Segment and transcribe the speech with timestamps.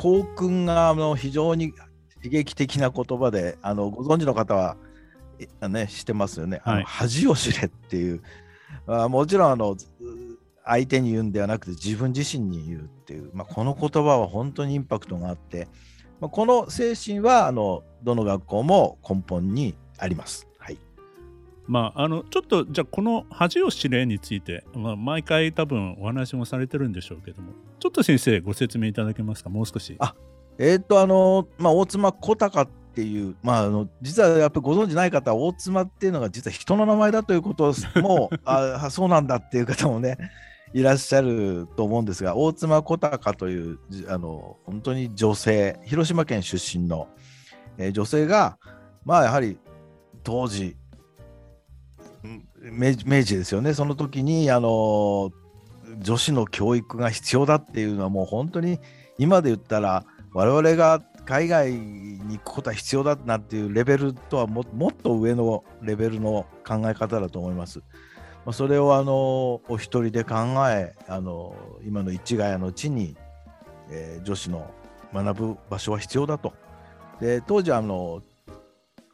[0.00, 1.74] 校訓があの非常に
[2.22, 4.78] 刺激的な言葉であのご存知の方は、
[5.68, 8.22] ね、知ってますよね、はい、恥を知れっていう。
[8.86, 9.76] あもちろんあの
[10.64, 15.68] 相手に言うんではなくて自分自身に言うっていう、まあ、この言葉は本当にインパクトがあって、
[16.20, 20.49] まあ、この精神はあのどの学校も根本にあります。
[21.70, 29.50] はいまあ、あのちょっとじゃあこの恥を知れについて、まあ、毎回多分お話もされてるんでしょうけどもちょっと先生ご説明いただけますか？
[29.50, 29.96] もう少し。
[30.00, 30.14] あ
[30.58, 40.18] えっ、ー、とあの、まあ、大妻小高っていう、まあ、あの実はやっぱりご存じない方は大妻っていうのが実は人の名前だということも あそうなんだっていう方もね
[40.74, 47.08] いらっしゃると思うんですが大妻小高というあの本当に女性広島県出身の、
[47.78, 48.58] えー、女性が
[49.04, 49.58] まあやはり
[50.22, 50.76] 当時
[52.62, 52.94] 明
[53.24, 55.30] 治ですよねその時にあの
[55.98, 58.78] 女子の教育が必要だっていうのはもう本当に
[59.18, 67.82] 今で言ったら我々が海外に行くことは必要だなっていうレベルとはもっと上のレベルの考え方だと思います。
[68.44, 70.36] まそれをあのお一人で考
[70.70, 71.54] えあの
[71.86, 73.16] 今の市ヶ谷の地に、
[73.90, 74.70] えー、女子の
[75.12, 76.52] 学ぶ場所は必要だと。
[77.20, 78.22] で当時あの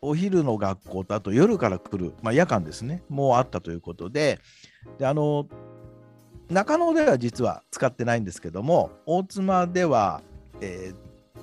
[0.02, 3.02] お昼の学校とあと夜から来る、まあ、夜間ですね。
[3.08, 4.40] もうあったということで。
[4.98, 5.48] であの
[6.48, 10.22] 中野では実は使ってないんですけども大妻では、
[10.60, 11.40] えー、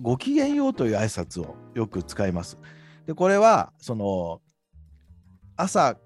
[0.00, 2.58] ごきげんようという挨拶をよく使います。
[3.06, 4.42] でこれはその
[5.56, 5.96] 朝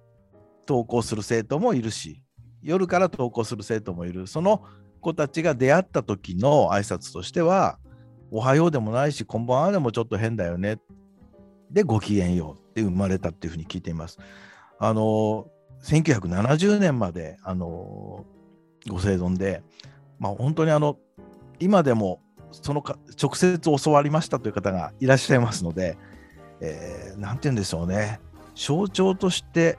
[0.69, 2.23] 登校する生徒もいるし
[2.63, 4.27] 夜から登校する生徒もいる。
[4.27, 4.63] その
[5.01, 7.79] 子たちが出会った時の挨拶としては
[8.31, 10.79] 「おはよう」でもないし「こんばんは」でもちょっと変だよね。
[11.71, 14.19] でごきげんようって生まれたっていうふうに聞いています。
[14.79, 15.47] あの
[15.85, 18.25] 1970年まであの
[18.89, 19.63] ご生存で、
[20.19, 20.99] まあ、本当にあの
[21.59, 22.21] 今でも
[22.53, 25.97] そのか直接教わりましたという方がいらっしゃいますので、
[26.61, 28.21] えー、なんて言うんでしょうね
[28.55, 29.79] 象徴として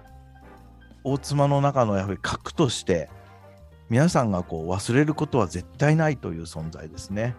[1.03, 3.09] 大妻の中のやはり核として
[3.89, 7.35] 皆さんがこう忘れることは絶対ないという存在ですね。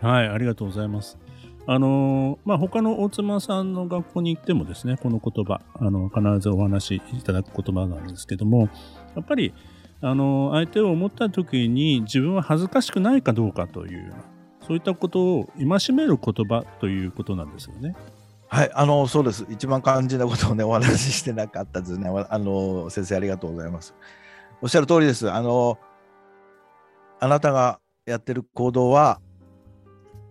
[0.00, 1.18] はいありがとうございます。
[1.66, 8.68] あのー、まあ、他の大妻さんの学校に行ってもですね、この言葉、あの、必ずお話しいただく言葉なんですけども、
[9.16, 9.54] やっぱり、
[10.02, 14.12] あの、相手を思った時に自分は恥ずかしくないかどうかという、
[14.66, 17.96] そういったことを戒める言葉ということなんですよね。
[18.48, 19.46] はい、あの、そうです。
[19.48, 22.10] 一番肝心なことをね、お話ししてなかったですね。
[22.28, 23.94] あの、先生ありがとうございます。
[24.60, 25.30] おっしゃる通りです。
[25.30, 25.78] あの、
[27.20, 29.20] あなたがやってる行動は、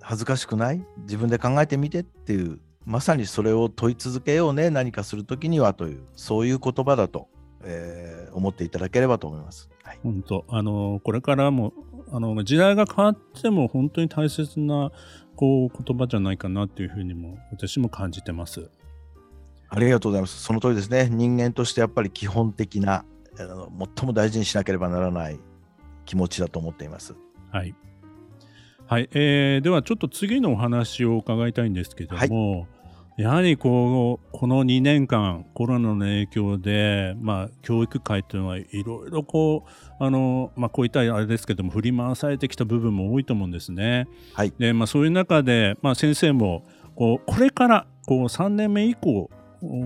[0.03, 0.85] 恥ずかしくない？
[0.99, 7.29] 自分で考えてみてっていうまさにそれを問い続けようね何かする時にはというそういう言葉だと、
[7.63, 9.69] えー、思っていただければと思います。
[9.83, 11.73] はい、本当あのこれからも
[12.11, 14.91] あの時代が変わっても本当に大切な
[15.35, 18.69] こう言葉じゃないかなというふうにも私も感じてます。
[19.69, 20.43] ありがとうございます。
[20.43, 21.09] その通りですね。
[21.09, 23.05] 人間としてやっぱり基本的な
[23.39, 25.39] あの最も大事にしなければならない
[26.05, 27.15] 気持ちだと思っています。
[27.51, 27.73] はい。
[28.87, 32.67] はい、えー、ではちょっと次のお話を伺いたいんですけども、は
[33.17, 39.65] い、やはりこうこの2年間コロナの影響で、まあ、教育界というのはいろいろこ
[39.99, 44.07] うあの、まあ、こういったあれですけども振り回されてきた部分も多いと思うんですね。
[44.33, 46.65] はい、でまあ、そういう中で、まあ、先生も
[46.95, 49.29] こうこれからこう3年目以降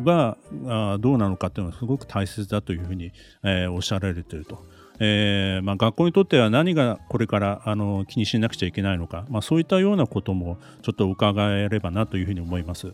[0.03, 0.37] が
[0.67, 3.11] あどうなのかというのはすごく大切だというふうに、
[3.43, 4.65] えー、おっしゃられていると。
[4.99, 12.93] えーまあ、学校にとっては何がこれからあの気にしなくちゃいけないのか、まあ、そういったようなこともちょっと伺えればなというふうに思います。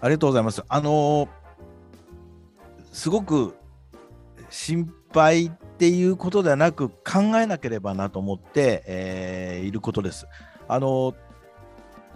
[0.00, 0.62] ありがとうございます。
[0.68, 1.28] あの
[2.92, 3.54] すごく
[4.50, 10.26] 心配っていうことではなく考えなければなと思って、えー、いることです。
[10.68, 11.14] あの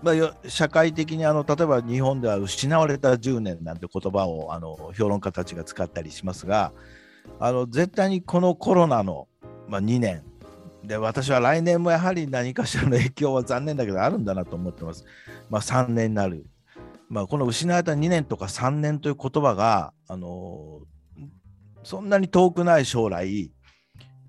[0.02, 6.72] まあ、社会的にあの例えば日本では失われた10年なんて言葉をあの評論家たちが使ったりしますが、
[7.38, 9.28] あの絶対にこのコロナの、
[9.68, 10.22] まあ、2年
[10.86, 15.04] で私は来年もやはり何かしらの影響は残念だけどあるんだなと思ってます。
[15.50, 16.46] まあ、3年になる。
[17.08, 20.80] まあ、この失われた2年とか3年という言葉が、あの
[21.82, 23.52] そんなに遠くない将来、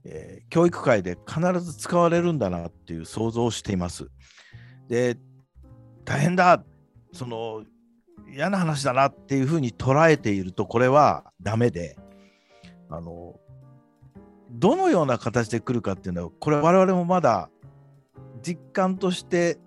[0.04, 4.10] えー、教育界で必ず使われるんだなっていう想像をしています。
[4.88, 5.18] で
[6.06, 6.64] 大変だ
[7.14, 7.64] その
[8.32, 11.98] 嫌な話だなっていうふうに捉えているとこれはダメで
[12.90, 13.40] あの
[14.50, 17.50] どのような形で来るかっていうのはこれ我々もまだ
[18.42, 19.58] 実感として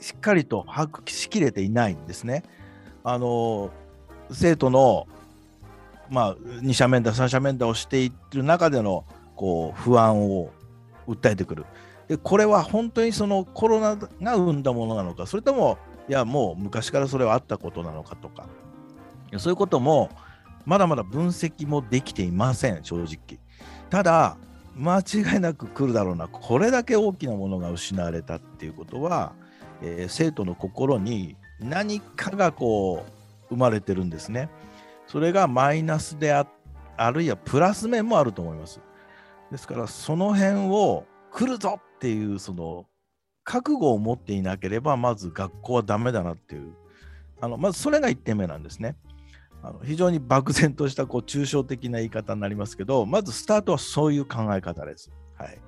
[0.00, 2.42] しっかりと把握しきれていないんですね。
[3.04, 3.70] あの
[4.30, 5.06] 生徒の
[6.12, 10.50] まあ、2者面談3者面談をしている中でのこう不安を
[11.08, 11.64] 訴えてくる
[12.06, 15.78] でこれは本当にそのコロナが生んだものなのかそれとも
[16.10, 18.46] いやもう昔からそれはあったことなのかとか
[19.38, 20.10] そういうことも
[20.64, 23.38] まだまだ分析もできていません正直
[23.90, 24.36] ただ
[24.76, 29.32] 間違いなく来るだろうなこれだけ大きなものが失われたっていうことは、
[29.82, 33.04] えー、生徒の心に何かがこ
[33.50, 34.48] う生まれてるんですね。
[35.06, 36.46] それがマイナスであ
[36.96, 38.80] あるいはプラス面もあると思います。
[39.50, 42.86] ですからその辺を来るぞっていうその
[43.44, 46.72] 覚悟を持っていなければまず学校はダメだなっていう
[47.40, 48.96] あのまずそれが1点目なんですね。
[49.62, 55.10] あの非常に漠然としたこう抽象的な言い方になりますけどまずスタートはそういう考え方です。
[55.36, 55.58] はい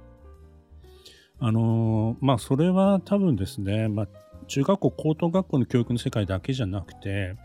[1.41, 4.09] あのー、まあそれは多分ですね、まあ、
[4.47, 7.37] 中学校高等学校の教育の世界だけじゃなくて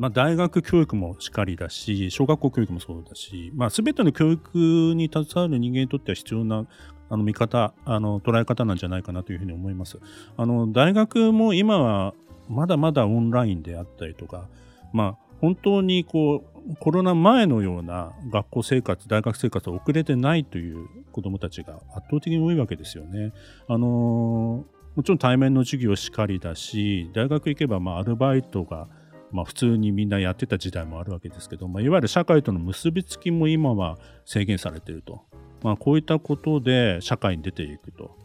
[0.00, 6.64] まあ、大学教育もしっかりだし、小学校教育もそうだし、まあ、全ての教育に携わる人間にとっては必要な
[7.10, 9.98] あの見方、あの捉え方なんじゃないかなというふうに思います。
[10.38, 12.14] あの大学も今は
[12.48, 14.48] まだまだオンラインであったりとか、
[14.94, 23.32] まあ、本当にこうコロナ前のような学校生活、大学生活を送れてないという子どもたちが圧倒的に多いわけですよね。
[23.68, 24.64] あの
[24.96, 28.88] もちろん対面の授業しかりだし、大学行けばまアルバイトが
[29.32, 35.22] まあ、普通にみんなやってた時代もあるわけですけど、まあ、いわゆる社会との結びつきも今は制限されていると、
[35.62, 38.16] まあ、こういったことで社会に出ていくと、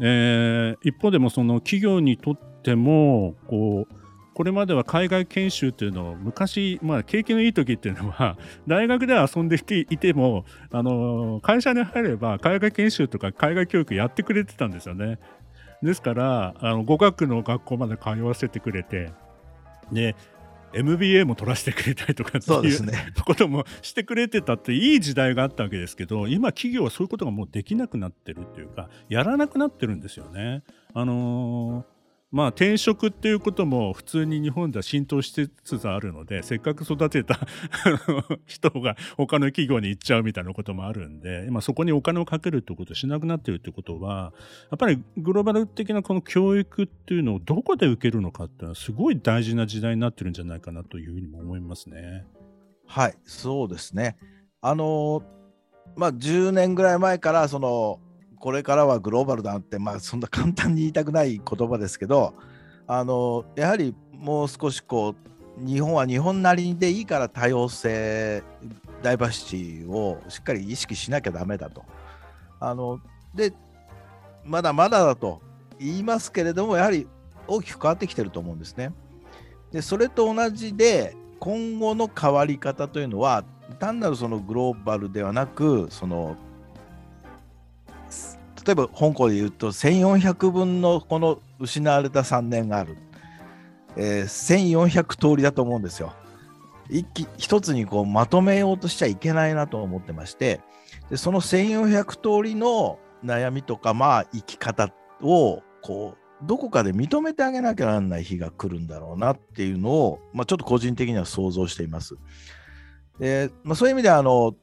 [0.00, 3.97] えー、一方でもその企業にとってもこう
[4.38, 8.38] これまでは海外研修というのを昔、まあ、景気のいい時っていうのは
[8.68, 9.58] 大学で遊んで
[9.90, 15.18] いてもあの会社に入れば海外研修とか海外教育やってくれてたんですよね。
[15.82, 19.10] ですからあの語学の学校まで通わせてくれて
[19.90, 20.14] ね、
[20.72, 22.92] MBA も取らせてくれたりとかっていう、ね、
[23.26, 30.62] こともしてくれてたっていい時代があったわけですけど今企業はそういうことがもうできなくなってるっていうかやらなくなってるんですよね。
[30.94, 31.97] あのー
[32.30, 37.40] まあ転職っていうことも普通に日本では浸透しつつあるのでせっかく育てた
[38.44, 44.34] 人が他の企業に行っちゃうみたいなこともあるんで今そこにお金をかけるってことをしなくなってるってことは
[44.70, 52.26] やっぱりグローバル的なこの教育っていうのをどこで受けるのかっていうのはすごい大事な時代になってるんじゃないかなというふうにも思いますね。
[52.86, 54.18] はいそうですね。
[54.60, 55.22] あの
[55.96, 58.00] まあ10年ぐらい前からその
[58.40, 62.34] これからはグローバルだって、まあ、そんな簡単に言いたくない言葉ですけど
[62.86, 65.14] あのやはりもう少しこ
[65.62, 68.42] う日本は日本なりでいいから多様性
[69.02, 71.84] ダイバーシティをしっかり意識しなきゃだめだと。
[72.60, 73.00] あの
[73.34, 73.52] で
[74.44, 75.40] まだまだだと
[75.78, 77.06] 言いますけれどもやはり
[77.46, 78.92] 大きく変わってきてると思うんですね。
[79.72, 83.44] でそれと同じで今後の変わり方というのは
[83.78, 86.36] 単なるそのグローバルではなくその
[88.68, 92.98] 例えば香港で言うと1400分のこの失われた3年がある、
[93.96, 96.12] えー、1400通りだと思うんですよ。
[96.90, 100.60] 一気一つにこうまとめようとしちゃいけないなと思ってまして
[101.10, 104.90] でその1400通りの悩みとかまあ生き方
[105.22, 112.16] をこうどこかで認めてあげなきゃならない日が来るんだろうなっていうのを、まあ、ちょっと個人的には想像しています。
[113.18, 114.54] でまあ、そういう意味であの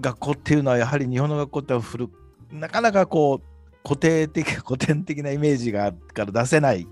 [0.00, 2.08] 学校っていうのはやはり日本の学校って古
[2.50, 6.86] なかなかこう固定的 古典的なイメージがから出せない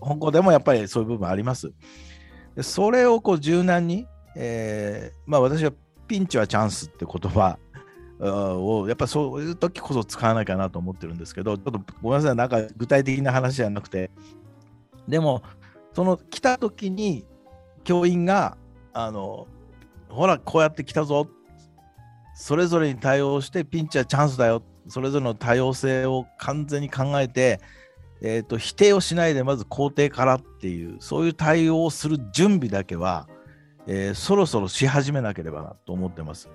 [0.00, 1.72] 香港でもやっぱりそういう部分あります。
[2.60, 5.72] それをこう柔軟に、えー、まあ私は
[6.08, 7.58] ピンチはチャンスって言葉
[8.20, 14.10] をやっぱそういう時こそ使わないかなと思ってるんですけどちょっとごめんなさいなんか具体的な話じゃなくて
[15.06, 15.42] でも
[15.92, 17.24] その来た時に
[17.84, 18.56] 教員が
[18.92, 19.46] あの
[20.08, 21.28] ほらこうやって来たぞ
[22.38, 27.60] それぞれに対応してピンチはチャンスだよそれぞれの多様性を完全に考えて、
[28.22, 33.28] えーと、否定をしないでまず肯定からっていうそういう対応をする準備だけは、
[33.88, 36.48] えー、そろそろし始めなければなと思ってます。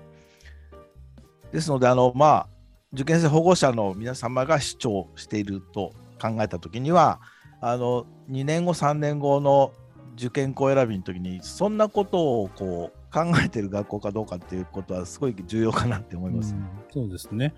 [1.52, 2.48] ですのであのまあ
[2.94, 7.20] 受験生保護者の皆様が主張していると考えた時には
[7.60, 9.72] あの2年後3年後の
[10.16, 16.52] 受験校選びの時にそんなことをこう考えてる学校かどうかっていうことはすごい重要かなって思います。
[16.52, 17.54] うん、そうですね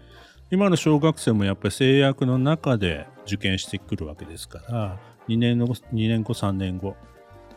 [0.50, 6.94] 今の小学生もやっぱり制約の中で受験してくるわけですから2年の2年後3年後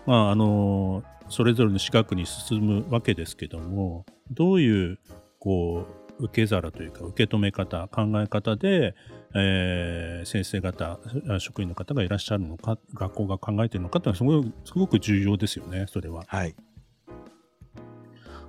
[0.05, 4.99] まああのそれぞれの資格に進むわけですけどもどういう
[5.37, 5.85] こ
[6.19, 8.95] う受け皿というか受け止め方考え方で、
[9.35, 10.99] えー、先生方
[11.39, 16.23] 職員の方がいらっしゃるのか学校が考えているのかというのはすごくすごく重要ですよねそれは。
[16.27, 16.55] はい、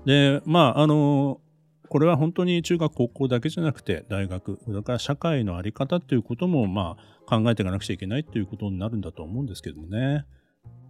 [0.04, 1.40] でまああの
[1.88, 10.24] これは本当に中学高校だけじゃなくて大学それから社会の在り方ということもまあ考えていかなくちゃいけないということになるんだと思うんですけどもね。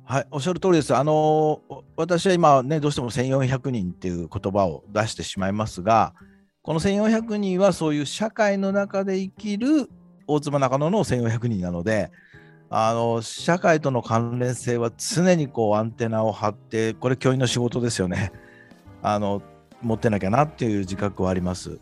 [0.04, 0.94] はい、おっしゃる通りです。
[0.94, 1.60] あの
[1.96, 6.14] 私は今ね、どうしても1400人っていう言葉を出してしまいますが、
[6.62, 9.88] この1400人はそういう社会の中で生きる
[10.26, 12.10] 大妻中野の1400人なので、
[12.70, 18.32] あの社会との関連性は常にこうアンテナを張って、これ教員の仕事ですよね。
[19.02, 19.42] あの
[19.82, 21.78] 持ってなきゃなっていう自覚はあります。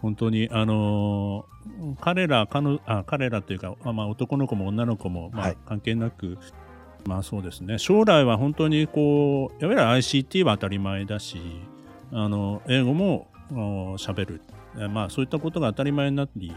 [0.00, 1.46] 本当にあの
[2.00, 6.38] 彼ら彼あ彼らというか、まあ、男の子も女の子も、まあ、関係なく、
[7.04, 7.78] まあそうですね。
[7.78, 11.40] 将来は本当にこういわゆる ICT は当たり前だし
[12.10, 13.28] あの英語も
[13.98, 14.42] 喋る、
[14.90, 16.52] まあ、そういったことが当たり前になり、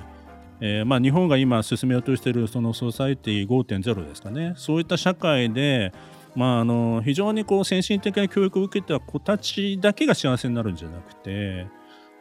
[0.60, 4.54] えーまあ、日本が今進めようとしているそのソサイティ5.0ですかね。
[4.58, 5.94] そういった社会で、
[6.36, 11.68] まあ、あの非常にこう先進的な教育を受けた子たちだけが幸せになるんじゃなくて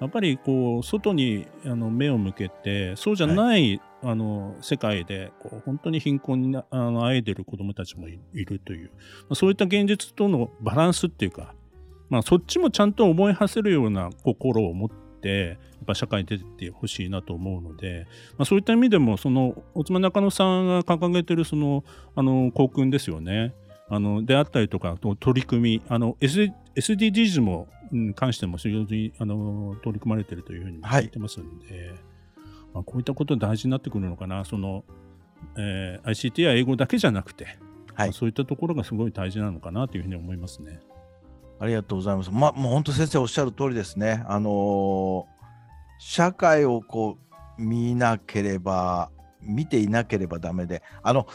[0.01, 3.81] やっぱりこう外にあの目を向けてそうじゃない、はい。
[4.07, 11.55] あの世界でこう本当に貧困にあのあえてる子どもたちもいるという、まあ、そういった現実とのバランスっていうか、
[12.11, 18.07] まあ、そっちもちゃんと思い馳せるような心を持ってやっぱ社会に出てってほしいなと思うので、
[18.37, 21.83] まあ、そういった意味でもその大妻中野さんが掲げてるその
[22.15, 23.55] あの校訓ですよね
[23.89, 31.89] あのであったりとか取り組みあの、SD、SDGs もに関しても非常にあの取り組まれているというふうに聞いてますので。
[31.89, 32.15] はい
[32.75, 34.85] まあ、こういったこと大事になってくるのかなその、
[35.57, 37.57] えー、ICT や英語だけじゃなくて、はい
[37.97, 40.81] まあ、そういったところがすごい大事なのかなというふうに思いますね。
[41.61, 42.31] ありがとうございます。
[42.33, 44.25] まあ、もう本当先生おっしゃる通りですね。
[44.27, 45.25] あのー、
[46.01, 47.17] 社会をこ
[47.57, 49.11] う見なければ
[49.41, 51.29] 見ていなければダメで、あの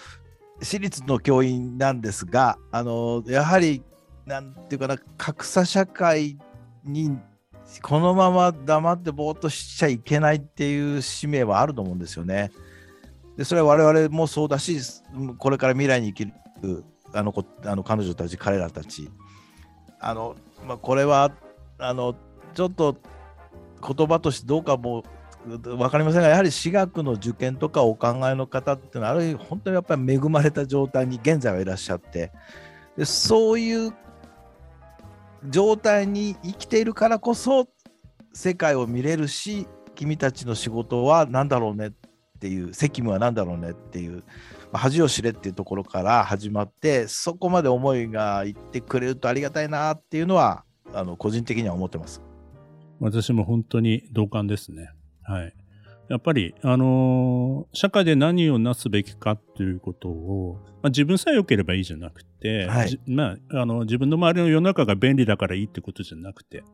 [0.61, 3.81] 私立の教員なんですが、あの、やはり
[4.29, 6.37] なんていうかな格差社会
[6.83, 7.17] に
[7.81, 12.51] このまま黙ってぼーっとしちゃいけないっていう使命はあると思うんですよね。
[13.37, 14.79] でそれは我々もそうだし
[15.39, 19.09] これから未来に生きるあの子あの彼女たち彼らたち
[19.99, 20.35] あの、
[20.67, 21.31] まあ、これは
[21.79, 22.15] あの
[22.53, 22.97] ちょっと
[23.81, 25.03] 言葉としてどうかも
[25.45, 32.31] 分かりませんがやはり私学の受験とかお考えの方っていうのはある意味本当にやっぱり恵まれた状態に現在はいらっしゃって
[32.97, 33.93] でそういう
[35.47, 37.67] 状態に生きているからこそ
[38.33, 41.91] 世界を見れるし君たちの仕事は何だろうねっ
[42.39, 44.23] ていう責務は何だろうねっていう、ま
[44.73, 52.21] あ、恥を知れっていうところから始まってそこまで思いがいってくれるとありがたいなっていうのはあの個人的には思ってます。
[52.99, 54.89] 私も本当に同感ですね。
[55.29, 55.53] はい。
[56.09, 66.65] やっぱり、あのー、社会で何をなすべきかということを、まあ、自分さえ良ければいいじゃなくて、はい、まあ、あの自分の周りの世の中が便利だからいいってことじゃなくて、やっ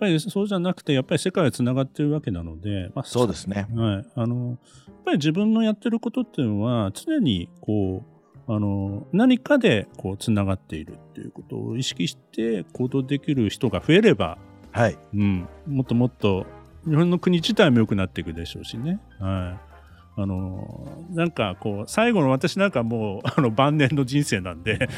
[0.00, 3.68] ぱりそうじゃなくて、やっぱり世界はつながってるわけなので、まあ、そうですね。
[3.76, 4.06] はい。
[4.16, 4.58] あの、やっ
[5.04, 8.12] ぱり自分のやってることっていうのは、常にこう、
[8.48, 14.36] あの何かでこうつながっているっていうことを意識して行動できる人が増えれば、
[14.72, 16.44] はいうん、もっともっと
[16.86, 19.00] 日本の国自体も良くなっていくでしょうしね。
[19.18, 19.72] はい。
[20.14, 24.88] あのなんかこう最後の私なんかもうあの晩年の人生なんで。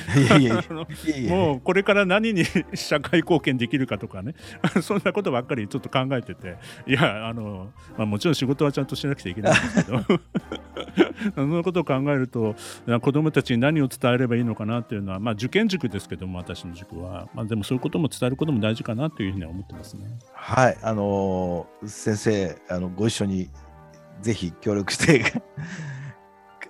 [1.29, 4.35] もうこれから何に社会貢献できるかとかね。
[4.83, 6.57] そんなことばっかりちょっと考えてて。
[6.87, 9.99] いやあの、まあ、もちろん仕事はちゃんとしなくちゃいけないんですけど
[11.35, 12.55] そのことを考えると
[13.01, 20.07] 子どもたちに何を伝えればいいのかなというのは、まあ、受験塾ですけども私の塾は、まあ、でもそういうことも伝えることも大事かなというふうには思ってますね。
[20.33, 23.51] はいあの先生あのご一緒に
[24.21, 25.43] ぜひ協力して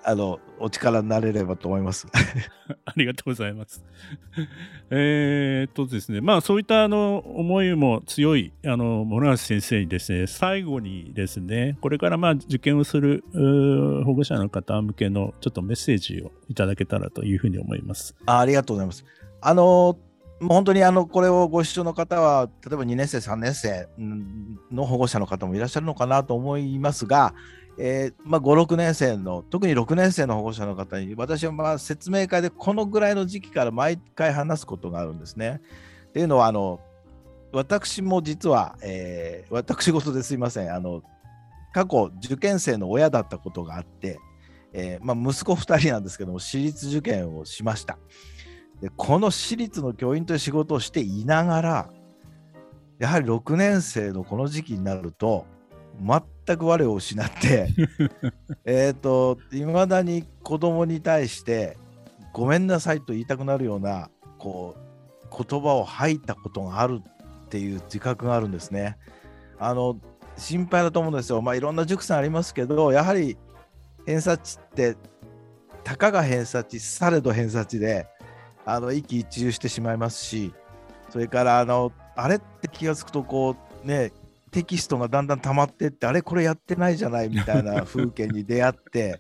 [0.07, 2.07] あの、お力になれればと思います。
[2.85, 3.83] ありがとうございます。
[4.91, 13.25] えっとですね、まあそういったあの思いも強いあの諸橋先生にですね、最後にですね、これからまあ受験をする
[14.05, 18.15] 保護者の方向けのちょっとメッセージをいただけたらというふうに思います。
[18.27, 19.05] あありがとうございます。
[19.41, 19.99] あの
[20.41, 23.89] もう本当にあのこれをご視聴の方は、例えば2年生、3年生
[24.71, 27.35] の保護者の方もいらっしゃるのかなと思いますが、
[27.79, 35.61] えーまあ、5、6年生の、特に6年生の保護者の方に、私はまあ説明会でこのぐらいの時期から毎回話すことがあるんですね。
[36.09, 36.81] っていうのは、あの
[37.53, 41.03] 私も実は、えー、私事ですいませんあの、
[41.73, 44.19] 過去、受験生の親だったことがあって、
[44.73, 47.99] えーまあ、息子2人なんですけども、私立受験をしました。
[48.81, 51.91] でこの私立の教員という仕事をしていながら、
[52.99, 55.47] やはり6年生のこの時期になると、
[56.01, 57.69] 全く我を失って
[58.65, 61.77] えっといまだに子供に対して
[62.33, 68.99] ごめんなさいと言いたくなるようなこう言葉を吐いたことがあるっていう自覚があるんですね。
[69.59, 69.97] あの
[70.37, 71.41] 心配だと思うんですよ。
[71.43, 73.39] まあいろんな塾さんありますけどやはり
[74.07, 74.97] 偏差値って
[75.85, 78.07] たかが偏差値されど偏差値で
[78.65, 80.53] あの一喜一憂してしまいますし
[81.11, 84.13] それからあのあれって気が付くとこうね
[84.55, 89.19] テキストがだんだん溜まってってあれこれやってないじゃないみたいな 風景に出会って。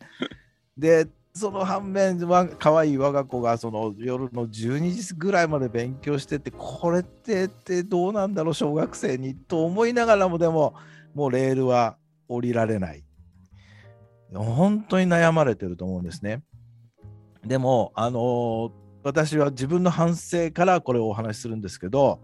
[0.78, 10.74] でその反面は可愛い我が子がその夜の12時ぐらいまで勉強しててこれってってどうなんだろう小学生にと思いながらもでも
[11.12, 11.96] もうレールは
[12.28, 13.04] 降りられない。
[14.32, 16.44] 本当に悩まれてると思うんですね。
[17.44, 18.72] でもあのー、
[19.02, 22.20] 私は自分の反省からこれをお話しするんですけど、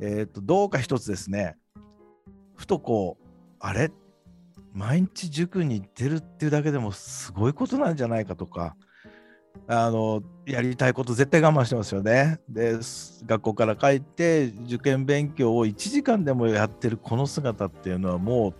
[0.00, 1.56] えーとどうか一つですね
[2.56, 3.26] ふとこう
[3.60, 3.90] あれ？
[4.72, 8.76] 毎日塾に行ってるっていうだけでもすごいことなんじゃないかとか
[9.68, 12.40] あのやりたいこと絶対我慢してますよね。
[12.48, 12.78] で
[13.24, 18.54] 学校から帰って受験勉強を1時間でもやってるこの姿っていうのはもう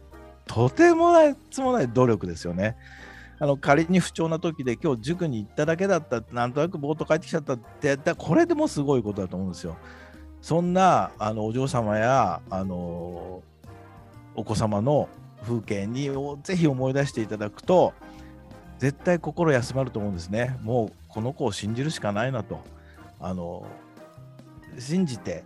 [0.46, 2.76] とてもないつもない努力ですよね。
[3.38, 9.76] あの仮に不調な時で今日塾に行っただけだったなんとなくぼーっと帰ってきちゃったってやったらこれでもすごいことだと思うんですよ。
[10.40, 13.42] そんなあのお嬢様やあの
[14.36, 15.08] お子様の
[15.42, 16.10] 風景に
[16.42, 17.94] ぜひ思い出していただくと
[18.78, 20.58] 絶対心休まると思うんですね。
[20.62, 22.60] もうこの子を信じるしかないなと。
[23.18, 23.66] あの
[24.78, 25.42] 信じて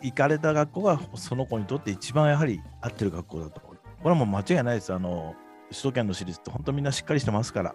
[0.00, 3.60] 行かれた学校がその子にとって一番やはり合ってる学校だと。
[3.60, 3.74] こ
[4.04, 4.92] れはもう間違いないです。
[4.92, 5.34] あの
[5.70, 7.74] 首都圏の私立って本当みんなしっかりしてますから。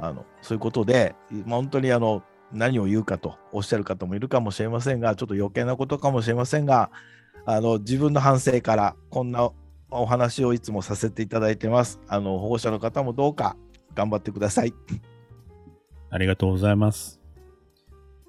[0.00, 6.90] あのそういうことで、まあ、本当にあの何を言うかとおっしゃる方もいるかもしれませんが、ちょっと余計なことかもしれませんが、
[7.44, 9.50] あの自分の反省からこんな
[9.90, 12.00] お話をいつもさせていただいてます。
[12.08, 13.56] あの保護者の方もどうか
[13.94, 14.72] 頑張ってください。
[16.10, 17.20] ありがとうございます。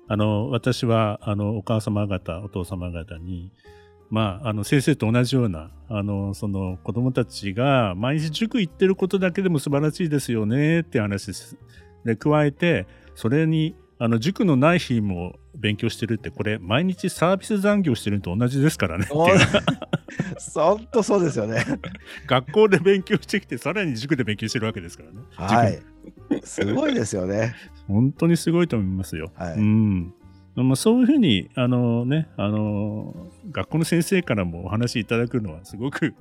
[0.07, 3.51] あの私はあのお母様方、お父様方に、
[4.09, 11.57] まあ、あの先生と同じようなあのその子供たちが毎日塾行ってることだけでも素晴らしいですよねって話です。
[12.03, 19.05] で加えてそれにあの塾のない日も勉強してるって、これ、毎日サービス残業してるのと同じですからね。
[19.09, 21.63] 本当そうですよね。
[22.27, 25.19] 学校で勉強してきて、さらに塾で勉強してるわけですからね。
[25.35, 25.81] はい。
[26.43, 27.55] すごいですよね。
[27.87, 29.31] 本当にすごいと思いますよ。
[29.35, 30.13] はい、うん。
[30.55, 33.15] まあ、そういうふうに、あのね、あの、
[33.51, 36.13] 学校の先生からもお話いただくのはすごく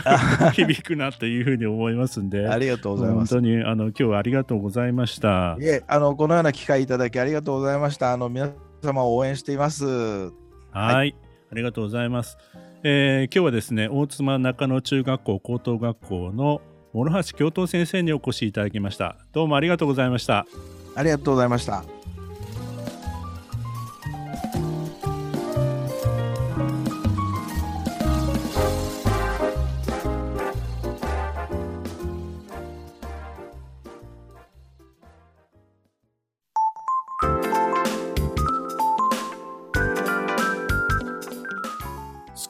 [0.52, 3.34] 響くなというふうに思いますんで、ありがとうございます。
[3.34, 5.56] 本当に、あの、今日はありがとうございました。
[5.58, 8.12] いえ、あの、このような機会いただきありがとうございました。
[8.12, 8.50] あの、皆
[8.82, 9.86] 様を応援しています。
[9.86, 11.14] はいはい、
[11.50, 12.36] ありがとうございます。
[12.84, 16.60] えー、今日はですね、大妻中野中学校高等学校の
[16.92, 19.16] 諸橋教頭先生にお越しいただきました。
[19.32, 20.46] どうもありがとうございました。
[20.94, 21.97] ありがとうございました。